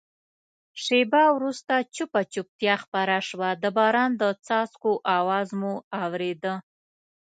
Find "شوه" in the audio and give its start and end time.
3.27-3.49